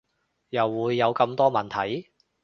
[0.49, 2.09] 又會有咁多問題